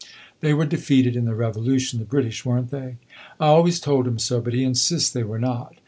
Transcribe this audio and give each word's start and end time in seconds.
They 0.39 0.51
were 0.55 0.65
defeated 0.65 1.15
in 1.15 1.25
the 1.25 1.35
Revolution, 1.35 1.99
the 1.99 2.05
British, 2.05 2.43
were 2.43 2.59
n't 2.59 2.71
they? 2.71 2.95
I 3.39 3.45
always 3.45 3.79
told 3.79 4.07
him 4.07 4.17
so, 4.17 4.41
but 4.41 4.55
he 4.55 4.63
insists 4.63 5.11
they 5.11 5.21
were 5.21 5.37
not. 5.37 5.75